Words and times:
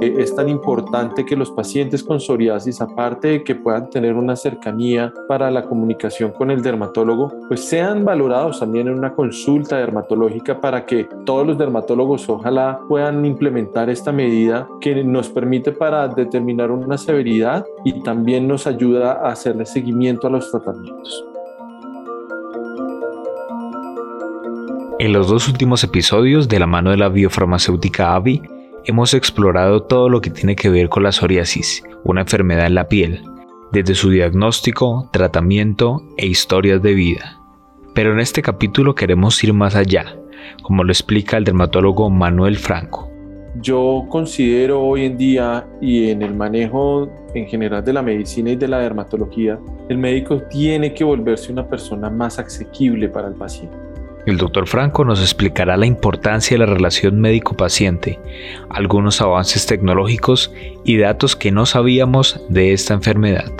Es 0.00 0.34
tan 0.34 0.48
importante 0.48 1.24
que 1.24 1.34
los 1.34 1.50
pacientes 1.50 2.04
con 2.04 2.20
psoriasis, 2.20 2.80
aparte 2.80 3.28
de 3.28 3.44
que 3.44 3.56
puedan 3.56 3.90
tener 3.90 4.14
una 4.14 4.36
cercanía 4.36 5.12
para 5.26 5.50
la 5.50 5.64
comunicación 5.64 6.30
con 6.30 6.52
el 6.52 6.62
dermatólogo, 6.62 7.32
pues 7.48 7.64
sean 7.64 8.04
valorados 8.04 8.60
también 8.60 8.86
en 8.86 8.94
una 8.94 9.14
consulta 9.14 9.78
dermatológica 9.78 10.60
para 10.60 10.86
que 10.86 11.08
todos 11.24 11.44
los 11.44 11.58
dermatólogos 11.58 12.28
ojalá 12.28 12.78
puedan 12.88 13.24
implementar 13.24 13.90
esta 13.90 14.12
medida 14.12 14.68
que 14.80 15.02
nos 15.02 15.28
permite 15.30 15.72
para 15.72 16.06
determinar 16.06 16.70
una 16.70 16.96
severidad 16.96 17.66
y 17.84 18.00
también 18.02 18.46
nos 18.46 18.68
ayuda 18.68 19.14
a 19.14 19.32
hacerle 19.32 19.66
seguimiento 19.66 20.28
a 20.28 20.30
los 20.30 20.50
tratamientos. 20.50 21.24
En 25.00 25.12
los 25.12 25.28
dos 25.28 25.48
últimos 25.48 25.82
episodios 25.82 26.48
de 26.48 26.58
la 26.58 26.66
mano 26.66 26.90
de 26.90 26.96
la 26.96 27.08
biofarmacéutica 27.08 28.14
AVI, 28.14 28.57
hemos 28.88 29.12
explorado 29.12 29.82
todo 29.82 30.08
lo 30.08 30.22
que 30.22 30.30
tiene 30.30 30.56
que 30.56 30.70
ver 30.70 30.88
con 30.88 31.02
la 31.02 31.12
psoriasis, 31.12 31.84
una 32.04 32.22
enfermedad 32.22 32.66
en 32.66 32.74
la 32.74 32.88
piel, 32.88 33.22
desde 33.70 33.94
su 33.94 34.08
diagnóstico, 34.08 35.10
tratamiento 35.12 36.02
e 36.16 36.26
historias 36.26 36.80
de 36.80 36.94
vida. 36.94 37.38
Pero 37.94 38.14
en 38.14 38.18
este 38.18 38.40
capítulo 38.40 38.94
queremos 38.94 39.44
ir 39.44 39.52
más 39.52 39.76
allá, 39.76 40.16
como 40.62 40.84
lo 40.84 40.90
explica 40.90 41.36
el 41.36 41.44
dermatólogo 41.44 42.08
Manuel 42.08 42.56
Franco. 42.56 43.10
Yo 43.60 44.06
considero 44.08 44.80
hoy 44.80 45.04
en 45.04 45.18
día 45.18 45.66
y 45.82 46.08
en 46.08 46.22
el 46.22 46.34
manejo 46.34 47.10
en 47.34 47.46
general 47.46 47.84
de 47.84 47.92
la 47.92 48.00
medicina 48.00 48.52
y 48.52 48.56
de 48.56 48.68
la 48.68 48.78
dermatología, 48.78 49.58
el 49.90 49.98
médico 49.98 50.40
tiene 50.48 50.94
que 50.94 51.04
volverse 51.04 51.52
una 51.52 51.68
persona 51.68 52.08
más 52.08 52.38
asequible 52.38 53.10
para 53.10 53.28
el 53.28 53.34
paciente. 53.34 53.87
El 54.28 54.36
doctor 54.36 54.66
Franco 54.66 55.06
nos 55.06 55.22
explicará 55.22 55.78
la 55.78 55.86
importancia 55.86 56.54
de 56.54 56.58
la 56.58 56.70
relación 56.70 57.18
médico-paciente, 57.18 58.20
algunos 58.68 59.22
avances 59.22 59.64
tecnológicos 59.64 60.52
y 60.84 60.98
datos 60.98 61.34
que 61.34 61.50
no 61.50 61.64
sabíamos 61.64 62.38
de 62.50 62.74
esta 62.74 62.92
enfermedad. 62.92 63.50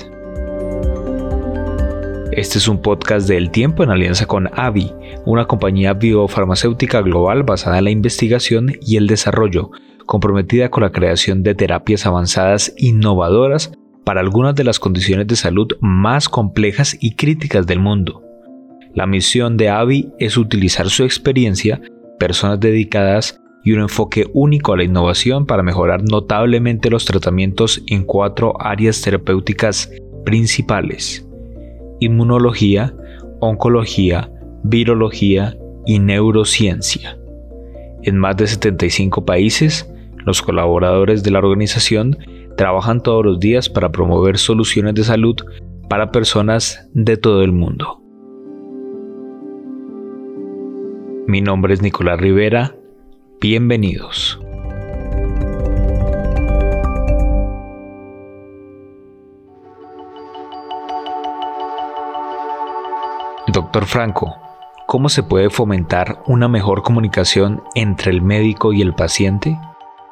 Este 2.33 2.59
es 2.59 2.69
un 2.69 2.83
podcast 2.83 3.27
de 3.27 3.39
El 3.39 3.51
Tiempo 3.51 3.83
en 3.83 3.89
alianza 3.89 4.27
con 4.27 4.51
AVI, 4.53 4.93
una 5.25 5.47
compañía 5.47 5.95
biofarmacéutica 5.95 7.01
global 7.01 7.45
basada 7.45 7.79
en 7.79 7.85
la 7.85 7.91
investigación 7.91 8.75
y 8.83 8.99
el 8.99 9.07
desarrollo, 9.07 9.71
comprometida 10.05 10.69
con 10.69 10.83
la 10.83 10.93
creación 10.93 11.43
de 11.43 11.55
terapias 11.55 12.05
avanzadas 12.05 12.75
innovadoras 12.77 13.73
para 14.05 14.21
algunas 14.21 14.55
de 14.55 14.65
las 14.65 14.79
condiciones 14.79 15.29
de 15.29 15.37
salud 15.37 15.69
más 15.81 16.29
complejas 16.29 16.95
y 17.01 17.15
críticas 17.15 17.67
del 17.67 17.81
mundo. 17.81 18.28
La 18.99 19.07
misión 19.07 19.57
de 19.57 19.69
AVI 19.69 20.11
es 20.19 20.37
utilizar 20.37 20.89
su 20.89 21.05
experiencia, 21.05 21.81
personas 22.19 22.59
dedicadas 22.59 23.41
y 23.63 23.71
un 23.71 23.83
enfoque 23.83 24.27
único 24.35 24.73
a 24.73 24.77
la 24.77 24.83
innovación 24.83 25.47
para 25.47 25.63
mejorar 25.63 26.03
notablemente 26.03 26.91
los 26.91 27.05
tratamientos 27.05 27.81
en 27.87 28.03
cuatro 28.03 28.61
áreas 28.61 29.01
terapéuticas 29.01 29.89
principales. 30.25 31.25
Inmunología, 32.00 32.93
oncología, 33.39 34.33
virología 34.65 35.56
y 35.87 36.01
neurociencia. 36.01 37.17
En 38.03 38.19
más 38.19 38.37
de 38.37 38.49
75 38.49 39.25
países, 39.25 39.89
los 40.27 40.43
colaboradores 40.43 41.22
de 41.22 41.31
la 41.31 41.39
organización 41.39 42.19
trabajan 42.56 43.01
todos 43.01 43.25
los 43.25 43.39
días 43.39 43.69
para 43.69 43.93
promover 43.93 44.39
soluciones 44.39 44.95
de 44.95 45.05
salud 45.05 45.37
para 45.89 46.11
personas 46.11 46.91
de 46.95 47.17
todo 47.17 47.45
el 47.45 47.53
mundo. 47.53 48.08
Mi 51.28 51.43
nombre 51.43 51.75
es 51.75 51.83
Nicolás 51.83 52.19
Rivera. 52.19 52.75
Bienvenidos. 53.39 54.41
Doctor 63.53 63.84
Franco, 63.84 64.34
¿cómo 64.87 65.11
se 65.11 65.22
puede 65.22 65.50
fomentar 65.50 66.22
una 66.27 66.49
mejor 66.49 66.81
comunicación 66.81 67.62
entre 67.75 68.10
el 68.10 68.22
médico 68.22 68.72
y 68.72 68.81
el 68.81 68.95
paciente? 68.95 69.55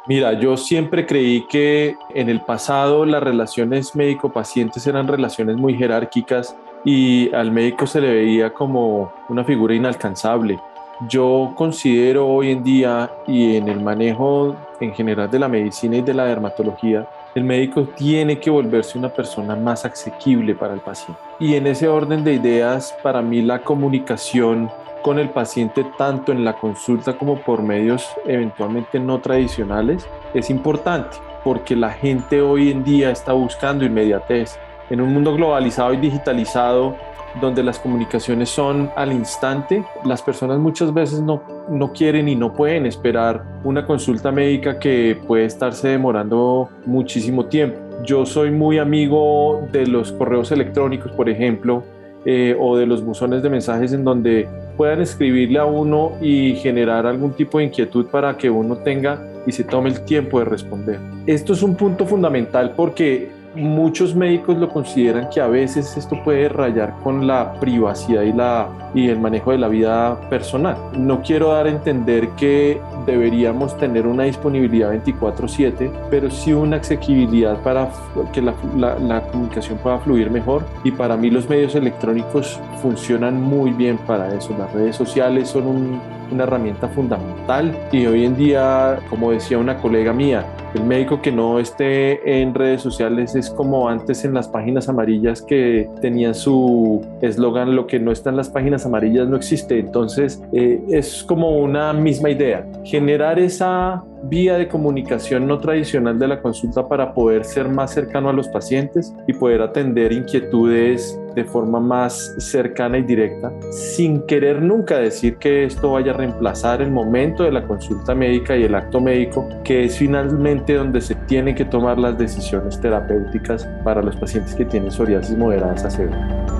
Mira, 0.06 0.38
yo 0.38 0.58
siempre 0.58 1.06
creí 1.06 1.46
que 1.46 1.96
en 2.14 2.28
el 2.28 2.42
pasado 2.42 3.06
las 3.06 3.22
relaciones 3.22 3.96
médico-pacientes 3.96 4.86
eran 4.86 5.08
relaciones 5.08 5.56
muy 5.56 5.78
jerárquicas 5.78 6.54
y 6.84 7.34
al 7.34 7.52
médico 7.52 7.86
se 7.86 8.02
le 8.02 8.12
veía 8.12 8.52
como 8.52 9.14
una 9.30 9.44
figura 9.44 9.74
inalcanzable. 9.74 10.60
Yo 11.00 11.52
considero 11.54 12.26
hoy 12.26 12.52
en 12.52 12.64
día 12.64 13.10
y 13.26 13.56
en 13.56 13.68
el 13.68 13.82
manejo 13.82 14.56
en 14.80 14.94
general 14.94 15.30
de 15.30 15.38
la 15.38 15.46
medicina 15.46 15.98
y 15.98 16.00
de 16.00 16.14
la 16.14 16.24
dermatología, 16.24 17.06
el 17.34 17.44
médico 17.44 17.82
tiene 17.94 18.40
que 18.40 18.48
volverse 18.48 18.96
una 18.96 19.10
persona 19.10 19.54
más 19.54 19.84
asequible 19.84 20.54
para 20.54 20.72
el 20.72 20.80
paciente. 20.80 21.20
Y 21.38 21.54
en 21.54 21.66
ese 21.66 21.86
orden 21.86 22.24
de 22.24 22.32
ideas, 22.32 22.96
para 23.02 23.20
mí 23.20 23.42
la 23.42 23.58
comunicación 23.58 24.70
con 25.02 25.18
el 25.18 25.28
paciente 25.28 25.84
tanto 25.98 26.32
en 26.32 26.46
la 26.46 26.54
consulta 26.54 27.18
como 27.18 27.42
por 27.42 27.62
medios 27.62 28.08
eventualmente 28.24 28.98
no 28.98 29.20
tradicionales 29.20 30.08
es 30.32 30.48
importante 30.48 31.18
porque 31.44 31.76
la 31.76 31.90
gente 31.90 32.40
hoy 32.40 32.70
en 32.70 32.82
día 32.82 33.10
está 33.10 33.34
buscando 33.34 33.84
inmediatez. 33.84 34.58
En 34.88 35.02
un 35.02 35.12
mundo 35.12 35.34
globalizado 35.34 35.92
y 35.92 35.98
digitalizado, 35.98 36.96
donde 37.40 37.62
las 37.62 37.78
comunicaciones 37.78 38.48
son 38.48 38.90
al 38.96 39.12
instante, 39.12 39.84
las 40.04 40.22
personas 40.22 40.58
muchas 40.58 40.92
veces 40.92 41.20
no, 41.20 41.42
no 41.68 41.92
quieren 41.92 42.28
y 42.28 42.34
no 42.34 42.52
pueden 42.52 42.86
esperar 42.86 43.44
una 43.64 43.86
consulta 43.86 44.32
médica 44.32 44.78
que 44.78 45.18
puede 45.26 45.44
estarse 45.44 45.88
demorando 45.88 46.68
muchísimo 46.84 47.46
tiempo. 47.46 47.78
Yo 48.04 48.26
soy 48.26 48.50
muy 48.50 48.78
amigo 48.78 49.66
de 49.72 49.86
los 49.86 50.12
correos 50.12 50.52
electrónicos, 50.52 51.12
por 51.12 51.28
ejemplo, 51.28 51.82
eh, 52.24 52.56
o 52.58 52.76
de 52.76 52.86
los 52.86 53.04
buzones 53.04 53.42
de 53.42 53.50
mensajes 53.50 53.92
en 53.92 54.02
donde 54.02 54.48
puedan 54.76 55.00
escribirle 55.00 55.58
a 55.58 55.64
uno 55.64 56.12
y 56.20 56.56
generar 56.56 57.06
algún 57.06 57.32
tipo 57.32 57.58
de 57.58 57.64
inquietud 57.64 58.06
para 58.06 58.36
que 58.36 58.50
uno 58.50 58.78
tenga 58.78 59.22
y 59.46 59.52
se 59.52 59.62
tome 59.62 59.90
el 59.90 60.00
tiempo 60.00 60.40
de 60.40 60.44
responder. 60.46 60.98
Esto 61.26 61.52
es 61.52 61.62
un 61.62 61.76
punto 61.76 62.04
fundamental 62.04 62.72
porque 62.76 63.30
muchos 63.56 64.14
médicos 64.14 64.56
lo 64.58 64.68
consideran 64.68 65.28
que 65.30 65.40
a 65.40 65.46
veces 65.46 65.96
esto 65.96 66.22
puede 66.22 66.48
rayar 66.48 66.94
con 67.02 67.26
la 67.26 67.54
privacidad 67.54 68.22
y, 68.22 68.32
la, 68.32 68.68
y 68.94 69.08
el 69.08 69.18
manejo 69.18 69.50
de 69.52 69.58
la 69.58 69.68
vida 69.68 70.20
personal. 70.28 70.76
No 70.96 71.22
quiero 71.22 71.52
dar 71.52 71.66
a 71.66 71.70
entender 71.70 72.28
que 72.30 72.80
deberíamos 73.06 73.76
tener 73.78 74.06
una 74.06 74.24
disponibilidad 74.24 74.92
24/7, 74.92 75.90
pero 76.10 76.30
sí 76.30 76.52
una 76.52 76.76
asequibilidad 76.76 77.62
para 77.62 77.88
que 78.32 78.42
la, 78.42 78.54
la, 78.76 79.22
comunicación 79.22 79.78
pueda 79.78 79.98
fluir 79.98 80.30
mejor. 80.30 80.64
Y 80.84 80.90
para 80.90 81.16
mí 81.16 81.30
los 81.30 81.48
medios 81.48 81.74
electrónicos 81.74 82.60
funcionan 82.82 83.40
muy 83.40 83.70
bien 83.72 83.98
para 83.98 84.32
eso. 84.34 84.54
Las 84.58 84.72
redes 84.72 84.96
sociales 84.96 85.48
son 85.48 85.66
un, 85.66 86.00
una 86.30 86.44
herramienta 86.44 86.88
fundamental 86.88 87.76
y 87.92 88.06
hoy 88.06 88.24
en 88.24 88.36
día, 88.36 88.98
como 89.08 89.32
decía 89.32 89.58
una 89.58 89.78
colega 89.78 90.12
mía, 90.12 90.44
el 90.76 90.84
médico 90.84 91.22
que 91.22 91.32
no 91.32 91.58
esté 91.58 92.40
en 92.40 92.54
redes 92.54 92.82
sociales 92.82 93.34
es 93.34 93.50
como 93.50 93.88
antes 93.88 94.24
en 94.24 94.34
las 94.34 94.46
páginas 94.46 94.88
amarillas 94.88 95.40
que 95.40 95.88
tenían 96.02 96.34
su 96.34 97.04
eslogan, 97.22 97.74
lo 97.74 97.86
que 97.86 97.98
no 97.98 98.12
está 98.12 98.30
en 98.30 98.36
las 98.36 98.50
páginas 98.50 98.84
amarillas 98.84 99.26
no 99.26 99.36
existe. 99.36 99.78
Entonces 99.78 100.42
eh, 100.52 100.82
es 100.90 101.24
como 101.24 101.56
una 101.58 101.92
misma 101.92 102.30
idea, 102.30 102.66
generar 102.84 103.38
esa 103.38 104.04
vía 104.24 104.58
de 104.58 104.68
comunicación 104.68 105.46
no 105.46 105.58
tradicional 105.58 106.18
de 106.18 106.28
la 106.28 106.42
consulta 106.42 106.86
para 106.86 107.14
poder 107.14 107.44
ser 107.44 107.68
más 107.68 107.92
cercano 107.92 108.28
a 108.28 108.32
los 108.32 108.48
pacientes 108.48 109.14
y 109.26 109.32
poder 109.32 109.62
atender 109.62 110.12
inquietudes 110.12 111.18
de 111.36 111.44
forma 111.44 111.78
más 111.78 112.34
cercana 112.38 112.98
y 112.98 113.02
directa, 113.02 113.52
sin 113.70 114.26
querer 114.26 114.62
nunca 114.62 114.98
decir 114.98 115.36
que 115.36 115.64
esto 115.64 115.92
vaya 115.92 116.12
a 116.12 116.16
reemplazar 116.16 116.80
el 116.80 116.90
momento 116.90 117.44
de 117.44 117.52
la 117.52 117.66
consulta 117.66 118.14
médica 118.14 118.56
y 118.56 118.64
el 118.64 118.74
acto 118.74 119.00
médico, 119.00 119.46
que 119.62 119.84
es 119.84 119.98
finalmente 119.98 120.74
donde 120.74 121.00
se 121.02 121.14
tienen 121.26 121.54
que 121.54 121.66
tomar 121.66 121.98
las 121.98 122.16
decisiones 122.16 122.80
terapéuticas 122.80 123.68
para 123.84 124.02
los 124.02 124.16
pacientes 124.16 124.54
que 124.54 124.64
tienen 124.64 124.90
psoriasis 124.90 125.36
moderadas 125.36 125.84
a 125.84 125.90
severa. 125.90 126.55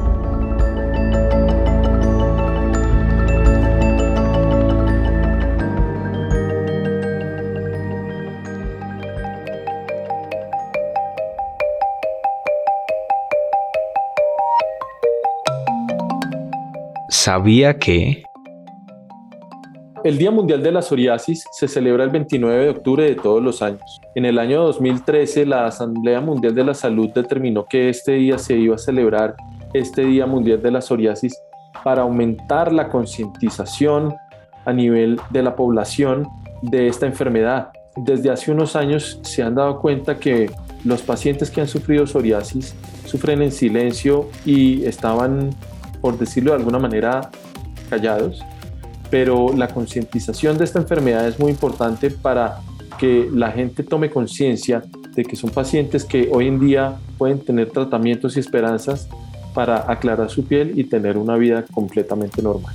Sabía 17.09 17.79
que... 17.79 18.23
El 20.05 20.19
Día 20.19 20.31
Mundial 20.31 20.63
de 20.63 20.71
la 20.71 20.83
Psoriasis 20.83 21.45
se 21.51 21.67
celebra 21.67 22.05
el 22.05 22.11
29 22.11 22.65
de 22.65 22.71
octubre 22.71 23.05
de 23.05 23.17
todos 23.17 23.43
los 23.43 23.61
años. 23.61 24.01
En 24.15 24.25
el 24.25 24.39
año 24.39 24.63
2013, 24.63 25.47
la 25.47 25.67
Asamblea 25.67 26.21
Mundial 26.21 26.55
de 26.55 26.65
la 26.65 26.75
Salud 26.75 27.11
determinó 27.13 27.67
que 27.67 27.89
este 27.89 28.13
día 28.13 28.39
se 28.39 28.57
iba 28.57 28.77
a 28.77 28.79
celebrar, 28.79 29.35
este 29.75 30.05
Día 30.05 30.27
Mundial 30.27 30.63
de 30.63 30.71
la 30.71 30.81
Psoriasis, 30.81 31.37
para 31.83 32.03
aumentar 32.03 32.73
la 32.73 32.89
concientización 32.89 34.15
a 34.65 34.73
nivel 34.73 35.21
de 35.31 35.43
la 35.43 35.57
población 35.57 36.29
de 36.63 36.89
esta 36.89 37.07
enfermedad. 37.07 37.71
Desde 37.97 38.31
hace 38.31 38.53
unos 38.53 38.77
años 38.77 39.19
se 39.23 39.43
han 39.43 39.55
dado 39.55 39.81
cuenta 39.81 40.19
que 40.19 40.51
los 40.85 41.03
pacientes 41.03 41.51
que 41.51 41.61
han 41.61 41.69
sufrido 41.69 42.07
psoriasis 42.07 42.75
sufren 43.07 43.43
en 43.43 43.51
silencio 43.51 44.29
y 44.45 44.85
estaban, 44.85 45.51
por 46.07 46.17
decirlo 46.17 46.53
de 46.53 46.59
alguna 46.59 46.79
manera, 46.79 47.33
callados, 47.91 48.41
pero 49.11 49.53
la 49.53 49.67
concientización 49.67 50.57
de 50.57 50.63
esta 50.63 50.79
enfermedad 50.79 51.27
es 51.27 51.41
muy 51.41 51.51
importante 51.51 52.13
para 52.13 52.61
que 52.97 53.29
la 53.33 53.51
gente 53.51 53.83
tome 53.83 54.09
conciencia 54.09 54.85
de 55.17 55.25
que 55.25 55.35
son 55.35 55.51
pacientes 55.51 56.05
que 56.05 56.29
hoy 56.31 56.47
en 56.47 56.61
día 56.61 56.95
pueden 57.19 57.41
tener 57.41 57.73
tratamientos 57.73 58.37
y 58.37 58.39
esperanzas 58.39 59.09
para 59.53 59.91
aclarar 59.91 60.31
su 60.31 60.45
piel 60.45 60.79
y 60.79 60.85
tener 60.85 61.19
una 61.19 61.35
vida 61.37 61.65
completamente 61.75 62.41
normal. 62.41 62.73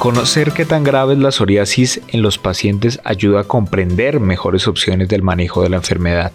Conocer 0.00 0.52
qué 0.52 0.64
tan 0.64 0.82
grave 0.82 1.12
es 1.12 1.18
la 1.18 1.30
psoriasis 1.30 2.00
en 2.08 2.22
los 2.22 2.38
pacientes 2.38 3.00
ayuda 3.04 3.40
a 3.40 3.44
comprender 3.44 4.18
mejores 4.18 4.66
opciones 4.66 5.10
del 5.10 5.22
manejo 5.22 5.62
de 5.62 5.68
la 5.68 5.76
enfermedad. 5.76 6.32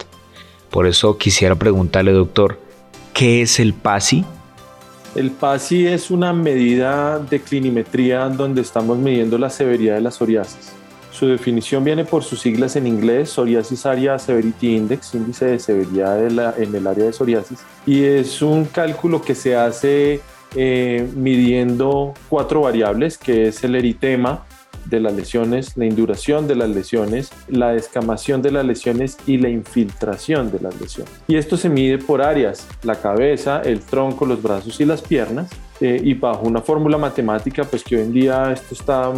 Por 0.69 0.85
eso 0.85 1.17
quisiera 1.17 1.55
preguntarle, 1.55 2.11
doctor, 2.11 2.59
¿qué 3.11 3.41
es 3.41 3.59
el 3.59 3.73
PASI? 3.73 4.23
El 5.15 5.31
PASI 5.31 5.87
es 5.87 6.11
una 6.11 6.31
medida 6.31 7.17
de 7.17 7.41
clinimetría 7.41 8.29
donde 8.29 8.61
estamos 8.61 8.99
midiendo 8.99 9.39
la 9.39 9.49
severidad 9.49 9.95
de 9.95 10.01
la 10.01 10.11
psoriasis. 10.11 10.73
Su 11.11 11.25
definición 11.25 11.83
viene 11.83 12.05
por 12.05 12.23
sus 12.23 12.41
siglas 12.41 12.75
en 12.75 12.85
inglés, 12.85 13.31
Psoriasis 13.31 13.87
Area 13.87 14.19
Severity 14.19 14.75
Index, 14.75 15.15
índice 15.15 15.45
de 15.45 15.57
severidad 15.57 16.23
en 16.61 16.75
el 16.75 16.85
área 16.85 17.05
de 17.05 17.13
psoriasis, 17.13 17.61
y 17.87 18.03
es 18.03 18.43
un 18.43 18.65
cálculo 18.65 19.23
que 19.23 19.33
se 19.33 19.55
hace 19.55 20.21
eh, 20.55 21.07
midiendo 21.15 22.13
cuatro 22.29 22.61
variables, 22.61 23.17
que 23.17 23.47
es 23.47 23.63
el 23.63 23.75
eritema 23.75 24.45
de 24.85 24.99
las 24.99 25.13
lesiones, 25.13 25.75
la 25.77 25.85
induración 25.85 26.47
de 26.47 26.55
las 26.55 26.69
lesiones, 26.69 27.31
la 27.47 27.71
descamación 27.71 28.41
de 28.41 28.51
las 28.51 28.65
lesiones 28.65 29.17
y 29.25 29.37
la 29.37 29.49
infiltración 29.49 30.51
de 30.51 30.59
las 30.59 30.79
lesiones. 30.79 31.11
Y 31.27 31.37
esto 31.37 31.57
se 31.57 31.69
mide 31.69 31.97
por 31.97 32.21
áreas, 32.21 32.67
la 32.83 32.95
cabeza, 32.95 33.61
el 33.63 33.79
tronco, 33.79 34.25
los 34.25 34.41
brazos 34.41 34.79
y 34.79 34.85
las 34.85 35.01
piernas, 35.01 35.49
eh, 35.81 35.99
y 36.01 36.13
bajo 36.13 36.45
una 36.45 36.61
fórmula 36.61 36.97
matemática, 36.97 37.63
pues 37.63 37.83
que 37.83 37.97
hoy 37.97 38.03
en 38.03 38.13
día 38.13 38.51
esto 38.51 38.73
está 38.73 39.11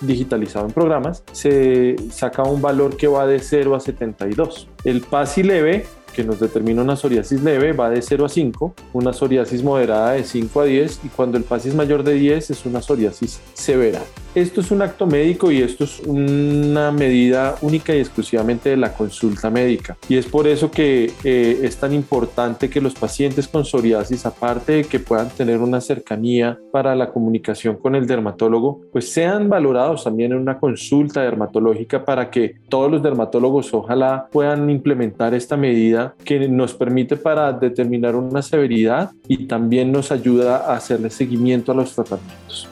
digitalizado 0.00 0.66
en 0.66 0.72
programas, 0.72 1.22
se 1.32 1.96
saca 2.10 2.42
un 2.42 2.60
valor 2.60 2.96
que 2.96 3.06
va 3.06 3.26
de 3.26 3.38
0 3.38 3.74
a 3.76 3.80
72. 3.80 4.68
El 4.84 5.00
PASI 5.00 5.44
leve 5.44 5.86
que 6.12 6.24
nos 6.24 6.38
determina 6.38 6.82
una 6.82 6.96
psoriasis 6.96 7.42
leve 7.42 7.72
va 7.72 7.90
de 7.90 8.02
0 8.02 8.24
a 8.24 8.28
5, 8.28 8.74
una 8.92 9.12
psoriasis 9.12 9.62
moderada 9.62 10.12
de 10.12 10.24
5 10.24 10.60
a 10.60 10.64
10 10.64 11.00
y 11.04 11.08
cuando 11.08 11.38
el 11.38 11.44
PASI 11.44 11.70
es 11.70 11.74
mayor 11.74 12.02
de 12.02 12.14
10 12.14 12.50
es 12.50 12.66
una 12.66 12.82
psoriasis 12.82 13.40
severa. 13.54 14.00
Esto 14.34 14.62
es 14.62 14.70
un 14.70 14.80
acto 14.80 15.06
médico 15.06 15.50
y 15.52 15.60
esto 15.60 15.84
es 15.84 16.00
una 16.00 16.90
medida 16.90 17.56
única 17.60 17.94
y 17.94 17.98
exclusivamente 17.98 18.70
de 18.70 18.78
la 18.78 18.94
consulta 18.94 19.50
médica. 19.50 19.98
Y 20.08 20.16
es 20.16 20.24
por 20.24 20.46
eso 20.46 20.70
que 20.70 21.12
eh, 21.22 21.60
es 21.62 21.76
tan 21.76 21.92
importante 21.92 22.70
que 22.70 22.80
los 22.80 22.94
pacientes 22.94 23.46
con 23.46 23.66
psoriasis, 23.66 24.24
aparte 24.24 24.72
de 24.72 24.84
que 24.84 25.00
puedan 25.00 25.28
tener 25.28 25.58
una 25.58 25.82
cercanía 25.82 26.58
para 26.72 26.94
la 26.94 27.10
comunicación 27.10 27.76
con 27.76 27.94
el 27.94 28.06
dermatólogo, 28.06 28.80
pues 28.90 29.12
sean 29.12 29.50
valorados 29.50 30.04
también 30.04 30.32
en 30.32 30.38
una 30.38 30.58
consulta 30.58 31.20
dermatológica 31.20 32.02
para 32.02 32.30
que 32.30 32.54
todos 32.70 32.90
los 32.90 33.02
dermatólogos 33.02 33.74
ojalá 33.74 34.28
puedan 34.32 34.70
implementar 34.70 35.34
esta 35.34 35.58
medida 35.58 36.01
que 36.24 36.48
nos 36.48 36.74
permite 36.74 37.16
para 37.16 37.52
determinar 37.52 38.14
una 38.16 38.42
severidad 38.42 39.10
y 39.28 39.46
también 39.46 39.92
nos 39.92 40.12
ayuda 40.12 40.58
a 40.66 40.76
hacerle 40.76 41.10
seguimiento 41.10 41.72
a 41.72 41.74
los 41.74 41.94
tratamientos. 41.94 42.68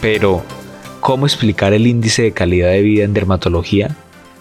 Pero, 0.00 0.42
¿cómo 1.00 1.26
explicar 1.26 1.72
el 1.72 1.86
índice 1.86 2.22
de 2.22 2.32
calidad 2.32 2.70
de 2.70 2.82
vida 2.82 3.04
en 3.04 3.14
dermatología? 3.14 3.96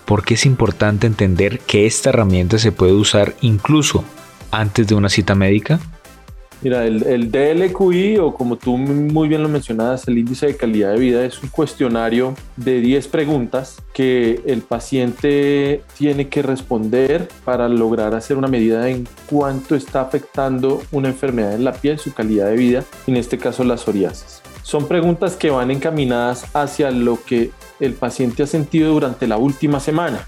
Porque 0.06 0.34
es 0.34 0.46
importante 0.46 1.06
entender 1.06 1.60
que 1.60 1.86
esta 1.86 2.10
herramienta 2.10 2.58
se 2.58 2.72
puede 2.72 2.94
usar 2.94 3.36
incluso 3.42 4.04
antes 4.50 4.88
de 4.88 4.96
una 4.96 5.10
cita 5.10 5.36
médica. 5.36 5.80
Mira, 6.62 6.86
el, 6.86 7.32
DLQI, 7.32 8.18
o 8.18 8.36
como 8.36 8.56
tú 8.56 8.78
muy 8.78 9.28
bien 9.28 9.42
lo 9.42 9.50
mencionabas, 9.50 10.08
el 10.08 10.20
índice 10.20 10.46
de 10.46 10.58
calidad 10.58 10.94
de 10.94 11.00
vida 11.00 11.26
es 11.26 11.42
un 11.42 11.50
cuestionario 11.50 12.36
de 12.56 12.82
10 12.82 13.08
preguntas 13.08 13.78
que 13.94 14.42
el 14.46 14.62
paciente 14.62 15.82
tiene 15.98 16.30
que 16.30 16.44
responder 16.44 17.28
para 17.44 17.68
lograr 17.68 18.14
hacer 18.14 18.38
una 18.38 18.48
medida 18.48 18.90
en 18.90 19.08
cuánto 19.28 19.76
está 19.76 20.02
afectando 20.02 20.84
una 20.92 21.08
enfermedad 21.08 21.56
en 21.56 21.64
la 21.64 21.74
piel, 21.74 21.98
su 21.98 22.14
calidad 22.14 22.48
de 22.50 22.56
vida, 22.56 22.84
en 23.08 23.18
este 23.18 23.40
caso 23.40 23.64
la 23.64 23.78
psoriasis. 23.78 24.44
Son 24.62 24.88
preguntas 24.88 25.36
que 25.36 25.50
van 25.50 25.72
encaminadas 25.72 26.46
hacia 26.56 26.92
lo 26.92 27.18
que 27.26 27.50
el 27.80 27.94
paciente 27.94 28.44
ha 28.44 28.48
sentido 28.48 28.94
durante 28.94 29.28
la 29.28 29.38
última 29.38 29.80
semana. 29.80 30.28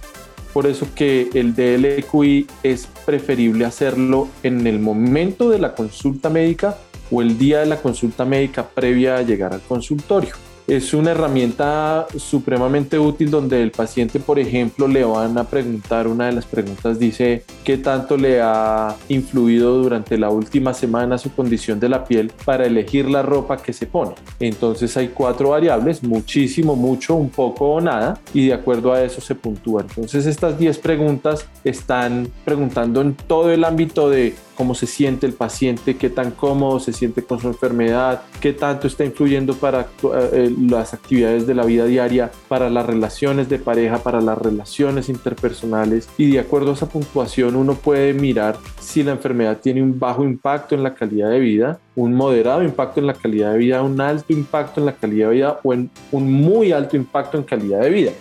Por 0.53 0.67
eso 0.67 0.87
que 0.95 1.29
el 1.33 1.55
DLQI 1.55 2.47
es 2.61 2.87
preferible 3.05 3.65
hacerlo 3.65 4.27
en 4.43 4.67
el 4.67 4.79
momento 4.79 5.49
de 5.49 5.59
la 5.59 5.73
consulta 5.73 6.29
médica 6.29 6.77
o 7.09 7.21
el 7.21 7.37
día 7.37 7.59
de 7.59 7.65
la 7.65 7.81
consulta 7.81 8.23
médica 8.23 8.69
previa 8.69 9.17
a 9.17 9.23
llegar 9.23 9.53
al 9.53 9.61
consultorio 9.61 10.33
es 10.67 10.93
una 10.93 11.11
herramienta 11.11 12.07
supremamente 12.17 12.97
útil 12.97 13.29
donde 13.29 13.61
el 13.61 13.71
paciente, 13.71 14.19
por 14.19 14.39
ejemplo, 14.39 14.87
le 14.87 15.03
van 15.03 15.37
a 15.37 15.43
preguntar, 15.43 16.07
una 16.07 16.27
de 16.27 16.33
las 16.33 16.45
preguntas 16.45 16.99
dice, 16.99 17.43
¿qué 17.63 17.77
tanto 17.77 18.17
le 18.17 18.41
ha 18.41 18.95
influido 19.09 19.81
durante 19.81 20.17
la 20.17 20.29
última 20.29 20.73
semana 20.73 21.17
su 21.17 21.33
condición 21.33 21.79
de 21.79 21.89
la 21.89 22.05
piel 22.05 22.31
para 22.45 22.65
elegir 22.65 23.09
la 23.09 23.21
ropa 23.21 23.57
que 23.57 23.73
se 23.73 23.87
pone? 23.87 24.13
Entonces 24.39 24.95
hay 24.97 25.09
cuatro 25.09 25.49
variables, 25.49 26.03
muchísimo, 26.03 26.75
mucho, 26.75 27.15
un 27.15 27.29
poco 27.29 27.73
o 27.73 27.81
nada, 27.81 28.19
y 28.33 28.47
de 28.47 28.53
acuerdo 28.53 28.93
a 28.93 29.03
eso 29.03 29.21
se 29.21 29.35
puntúa. 29.35 29.81
Entonces 29.81 30.25
estas 30.25 30.57
10 30.57 30.77
preguntas 30.79 31.45
están 31.63 32.27
preguntando 32.45 33.01
en 33.01 33.15
todo 33.15 33.51
el 33.51 33.63
ámbito 33.63 34.09
de 34.09 34.35
cómo 34.55 34.75
se 34.75 34.87
siente 34.87 35.25
el 35.25 35.33
paciente, 35.33 35.97
qué 35.97 36.09
tan 36.09 36.31
cómodo 36.31 36.79
se 36.79 36.93
siente 36.93 37.23
con 37.23 37.39
su 37.39 37.47
enfermedad, 37.47 38.23
qué 38.39 38.53
tanto 38.53 38.87
está 38.87 39.05
influyendo 39.05 39.55
para 39.55 39.87
eh, 40.31 40.53
las 40.69 40.93
actividades 40.93 41.47
de 41.47 41.55
la 41.55 41.65
vida 41.65 41.85
diaria, 41.85 42.31
para 42.47 42.69
las 42.69 42.85
relaciones 42.85 43.49
de 43.49 43.59
pareja, 43.59 43.99
para 43.99 44.21
las 44.21 44.37
relaciones 44.37 45.09
interpersonales 45.09 46.09
y 46.17 46.31
de 46.31 46.39
acuerdo 46.39 46.71
a 46.71 46.73
esa 46.73 46.89
puntuación 46.89 47.55
uno 47.55 47.75
puede 47.75 48.13
mirar 48.13 48.57
si 48.79 49.03
la 49.03 49.11
enfermedad 49.11 49.59
tiene 49.61 49.81
un 49.81 49.99
bajo 49.99 50.23
impacto 50.23 50.75
en 50.75 50.83
la 50.83 50.93
calidad 50.93 51.29
de 51.29 51.39
vida, 51.39 51.79
un 51.95 52.13
moderado 52.13 52.63
impacto 52.63 52.99
en 52.99 53.07
la 53.07 53.13
calidad 53.13 53.53
de 53.53 53.57
vida, 53.57 53.81
un 53.81 53.99
alto 54.01 54.33
impacto 54.33 54.79
en 54.79 54.85
la 54.85 54.93
calidad 54.93 55.29
de 55.29 55.35
vida 55.35 55.59
o 55.63 55.73
en 55.73 55.89
un 56.11 56.31
muy 56.31 56.71
alto 56.71 56.95
impacto 56.95 57.37
en 57.37 57.43
calidad 57.43 57.81
de 57.81 57.89
vida. 57.89 58.11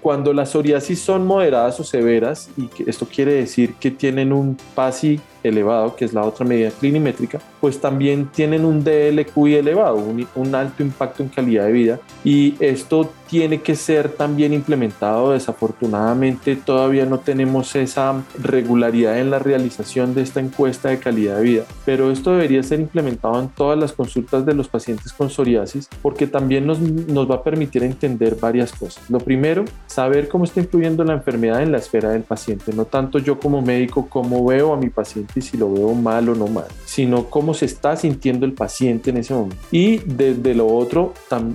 Cuando 0.00 0.32
las 0.32 0.50
psoriasis 0.50 1.00
son 1.00 1.26
moderadas 1.26 1.80
o 1.80 1.84
severas, 1.84 2.48
y 2.56 2.68
esto 2.88 3.06
quiere 3.06 3.32
decir 3.32 3.74
que 3.74 3.90
tienen 3.90 4.32
un 4.32 4.56
PASI 4.74 5.20
elevado, 5.48 5.96
que 5.96 6.04
es 6.04 6.12
la 6.12 6.22
otra 6.22 6.44
medida 6.44 6.70
clinimétrica, 6.70 7.40
pues 7.60 7.80
también 7.80 8.26
tienen 8.26 8.64
un 8.64 8.84
DLQI 8.84 9.54
elevado, 9.54 9.96
un, 9.96 10.54
alto 10.54 10.82
impacto 10.82 11.22
en 11.22 11.28
calidad 11.28 11.66
de 11.66 11.72
vida. 11.72 12.00
Y 12.24 12.54
esto 12.60 13.10
tiene 13.28 13.60
que 13.60 13.74
ser 13.74 14.08
también 14.10 14.52
implementado. 14.52 15.32
Desafortunadamente 15.32 16.56
todavía 16.56 17.06
no 17.06 17.18
tenemos 17.18 17.74
esa 17.74 18.22
regularidad 18.40 19.18
en 19.18 19.30
la 19.30 19.38
realización 19.38 20.14
de 20.14 20.22
esta 20.22 20.40
encuesta 20.40 20.90
de 20.90 20.98
calidad 20.98 21.38
de 21.38 21.42
vida, 21.42 21.64
pero 21.84 22.10
esto 22.10 22.32
debería 22.32 22.62
ser 22.62 22.80
implementado 22.80 23.40
en 23.40 23.48
todas 23.48 23.78
las 23.78 23.92
consultas 23.92 24.46
de 24.46 24.54
los 24.54 24.68
pacientes 24.68 25.12
con 25.12 25.30
psoriasis 25.30 25.88
porque 26.02 26.26
también 26.26 26.66
nos, 26.66 26.80
nos 26.80 27.30
va 27.30 27.36
a 27.36 27.42
permitir 27.42 27.82
entender 27.82 28.36
varias 28.40 28.72
cosas. 28.72 29.02
Lo 29.10 29.18
primero, 29.18 29.64
saber 29.86 30.28
cómo 30.28 30.44
está 30.44 30.60
influyendo 30.60 31.04
la 31.04 31.14
enfermedad 31.14 31.62
en 31.62 31.72
la 31.72 31.78
esfera 31.78 32.10
del 32.10 32.22
paciente, 32.22 32.72
no 32.72 32.84
tanto 32.84 33.18
yo 33.18 33.38
como 33.38 33.62
médico 33.62 34.06
cómo 34.08 34.44
veo 34.44 34.72
a 34.72 34.76
mi 34.76 34.88
paciente 34.88 35.35
si 35.40 35.56
lo 35.56 35.72
veo 35.72 35.94
mal 35.94 36.28
o 36.28 36.34
no 36.34 36.46
mal, 36.46 36.66
sino 36.84 37.26
cómo 37.30 37.54
se 37.54 37.66
está 37.66 37.96
sintiendo 37.96 38.46
el 38.46 38.52
paciente 38.52 39.10
en 39.10 39.18
ese 39.18 39.34
momento. 39.34 39.56
Y 39.70 39.98
desde 39.98 40.54
lo 40.54 40.66
otro, 40.66 41.14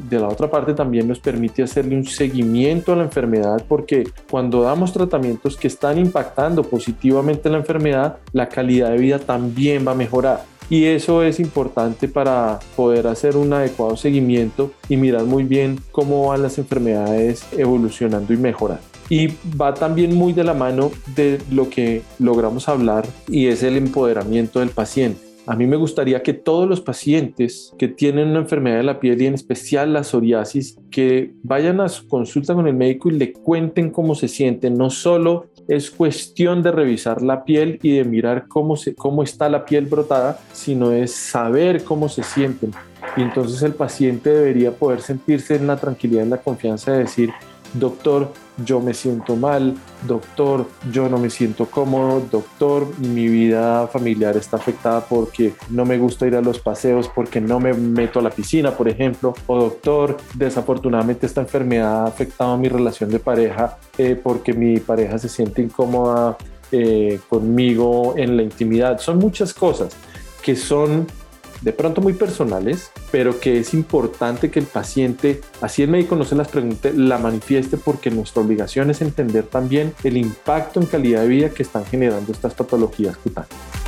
de 0.09 0.19
la 0.19 0.27
otra 0.27 0.49
parte 0.49 0.73
también 0.73 1.07
nos 1.07 1.19
permite 1.19 1.63
hacerle 1.63 1.95
un 1.95 2.05
seguimiento 2.05 2.93
a 2.93 2.95
la 2.95 3.03
enfermedad 3.03 3.63
porque 3.67 4.03
cuando 4.29 4.61
damos 4.61 4.93
tratamientos 4.93 5.57
que 5.57 5.67
están 5.67 5.97
impactando 5.97 6.63
positivamente 6.63 7.49
la 7.49 7.57
enfermedad, 7.57 8.17
la 8.33 8.49
calidad 8.49 8.91
de 8.91 8.97
vida 8.97 9.19
también 9.19 9.87
va 9.87 9.91
a 9.91 9.95
mejorar. 9.95 10.43
y 10.69 10.85
eso 10.85 11.21
es 11.21 11.41
importante 11.41 12.07
para 12.07 12.59
poder 12.77 13.05
hacer 13.07 13.35
un 13.35 13.51
adecuado 13.51 13.97
seguimiento 13.97 14.71
y 14.87 14.95
mirar 14.95 15.25
muy 15.25 15.43
bien 15.43 15.79
cómo 15.91 16.29
van 16.29 16.43
las 16.43 16.57
enfermedades 16.59 17.45
evolucionando 17.57 18.33
y 18.33 18.37
mejorando. 18.37 18.90
Y 19.11 19.27
va 19.59 19.73
también 19.73 20.15
muy 20.15 20.31
de 20.31 20.45
la 20.45 20.53
mano 20.53 20.89
de 21.17 21.37
lo 21.51 21.69
que 21.69 22.01
logramos 22.17 22.69
hablar 22.69 23.05
y 23.27 23.47
es 23.47 23.61
el 23.61 23.75
empoderamiento 23.75 24.61
del 24.61 24.69
paciente. 24.69 25.19
A 25.47 25.57
mí 25.57 25.67
me 25.67 25.75
gustaría 25.75 26.23
que 26.23 26.31
todos 26.31 26.69
los 26.69 26.79
pacientes 26.79 27.73
que 27.77 27.89
tienen 27.89 28.29
una 28.29 28.39
enfermedad 28.39 28.77
de 28.77 28.83
la 28.83 29.01
piel 29.01 29.21
y 29.21 29.25
en 29.25 29.33
especial 29.33 29.91
la 29.91 30.05
psoriasis, 30.05 30.77
que 30.89 31.33
vayan 31.43 31.81
a 31.81 31.89
su 31.89 32.07
consulta 32.07 32.53
con 32.53 32.69
el 32.69 32.73
médico 32.73 33.09
y 33.09 33.17
le 33.17 33.33
cuenten 33.33 33.89
cómo 33.89 34.15
se 34.15 34.29
sienten. 34.29 34.77
No 34.77 34.89
solo 34.89 35.47
es 35.67 35.91
cuestión 35.91 36.63
de 36.63 36.71
revisar 36.71 37.21
la 37.21 37.43
piel 37.43 37.79
y 37.83 37.97
de 37.97 38.05
mirar 38.05 38.47
cómo, 38.47 38.77
se, 38.77 38.95
cómo 38.95 39.23
está 39.23 39.49
la 39.49 39.65
piel 39.65 39.87
brotada, 39.87 40.39
sino 40.53 40.93
es 40.93 41.11
saber 41.11 41.83
cómo 41.83 42.07
se 42.07 42.23
sienten. 42.23 42.71
Y 43.17 43.23
entonces 43.23 43.61
el 43.61 43.73
paciente 43.73 44.29
debería 44.29 44.71
poder 44.71 45.01
sentirse 45.01 45.55
en 45.55 45.67
la 45.67 45.75
tranquilidad, 45.75 46.23
en 46.23 46.29
la 46.29 46.41
confianza 46.41 46.93
de 46.93 46.99
decir, 46.99 47.31
doctor, 47.73 48.31
yo 48.65 48.79
me 48.79 48.93
siento 48.93 49.35
mal, 49.35 49.75
doctor, 50.07 50.67
yo 50.91 51.09
no 51.09 51.17
me 51.17 51.29
siento 51.29 51.65
cómodo, 51.65 52.21
doctor, 52.31 52.87
mi 52.99 53.27
vida 53.27 53.87
familiar 53.87 54.37
está 54.37 54.57
afectada 54.57 55.01
porque 55.01 55.53
no 55.69 55.85
me 55.85 55.97
gusta 55.97 56.27
ir 56.27 56.35
a 56.35 56.41
los 56.41 56.59
paseos, 56.59 57.09
porque 57.13 57.41
no 57.41 57.59
me 57.59 57.73
meto 57.73 58.19
a 58.19 58.21
la 58.21 58.29
piscina, 58.29 58.71
por 58.71 58.87
ejemplo, 58.87 59.33
o 59.47 59.57
doctor, 59.57 60.17
desafortunadamente 60.35 61.25
esta 61.25 61.41
enfermedad 61.41 62.03
ha 62.03 62.07
afectado 62.07 62.51
a 62.51 62.57
mi 62.57 62.69
relación 62.69 63.09
de 63.09 63.19
pareja 63.19 63.77
eh, 63.97 64.19
porque 64.21 64.53
mi 64.53 64.79
pareja 64.79 65.17
se 65.17 65.29
siente 65.29 65.61
incómoda 65.61 66.37
eh, 66.71 67.19
conmigo 67.29 68.13
en 68.17 68.37
la 68.37 68.43
intimidad. 68.43 68.99
Son 68.99 69.17
muchas 69.17 69.53
cosas 69.53 69.93
que 70.41 70.55
son 70.55 71.07
de 71.61 71.73
pronto 71.73 72.01
muy 72.01 72.13
personales, 72.13 72.91
pero 73.11 73.39
que 73.39 73.59
es 73.59 73.73
importante 73.73 74.49
que 74.49 74.59
el 74.59 74.65
paciente, 74.65 75.41
así 75.61 75.83
el 75.83 75.89
médico 75.89 76.15
no 76.15 76.23
se 76.23 76.35
las 76.35 76.47
pregunte, 76.47 76.93
la 76.93 77.17
manifieste 77.17 77.77
porque 77.77 78.09
nuestra 78.09 78.41
obligación 78.41 78.89
es 78.89 79.01
entender 79.01 79.43
también 79.43 79.93
el 80.03 80.17
impacto 80.17 80.79
en 80.79 80.85
calidad 80.85 81.21
de 81.21 81.27
vida 81.27 81.49
que 81.49 81.63
están 81.63 81.85
generando 81.85 82.31
estas 82.31 82.53
patologías 82.53 83.17
cutáneas. 83.17 83.80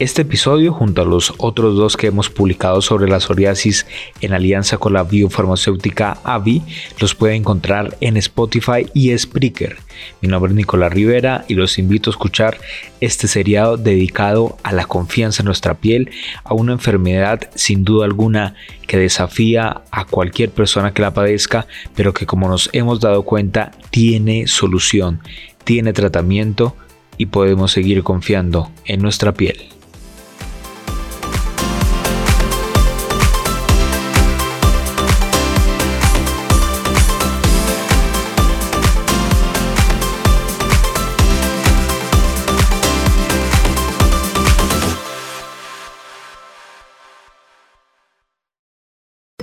Este 0.00 0.22
episodio, 0.22 0.72
junto 0.72 1.02
a 1.02 1.04
los 1.04 1.34
otros 1.36 1.76
dos 1.76 1.98
que 1.98 2.06
hemos 2.06 2.30
publicado 2.30 2.80
sobre 2.80 3.06
la 3.06 3.20
psoriasis 3.20 3.86
en 4.22 4.32
alianza 4.32 4.78
con 4.78 4.94
la 4.94 5.02
biofarmacéutica 5.02 6.16
AVI, 6.24 6.62
los 7.00 7.14
puede 7.14 7.34
encontrar 7.34 7.98
en 8.00 8.16
Spotify 8.16 8.86
y 8.94 9.16
Spreaker. 9.18 9.76
Mi 10.22 10.30
nombre 10.30 10.52
es 10.52 10.56
Nicolás 10.56 10.90
Rivera 10.90 11.44
y 11.48 11.54
los 11.54 11.78
invito 11.78 12.08
a 12.08 12.12
escuchar 12.12 12.56
este 13.02 13.28
seriado 13.28 13.76
dedicado 13.76 14.56
a 14.62 14.72
la 14.72 14.86
confianza 14.86 15.42
en 15.42 15.48
nuestra 15.48 15.74
piel, 15.74 16.08
a 16.44 16.54
una 16.54 16.72
enfermedad 16.72 17.50
sin 17.54 17.84
duda 17.84 18.06
alguna 18.06 18.54
que 18.86 18.96
desafía 18.96 19.82
a 19.90 20.06
cualquier 20.06 20.48
persona 20.48 20.94
que 20.94 21.02
la 21.02 21.12
padezca, 21.12 21.66
pero 21.94 22.14
que 22.14 22.24
como 22.24 22.48
nos 22.48 22.70
hemos 22.72 23.00
dado 23.00 23.24
cuenta 23.24 23.72
tiene 23.90 24.46
solución, 24.46 25.20
tiene 25.64 25.92
tratamiento 25.92 26.74
y 27.18 27.26
podemos 27.26 27.72
seguir 27.72 28.02
confiando 28.02 28.70
en 28.86 29.02
nuestra 29.02 29.34
piel. 29.34 29.70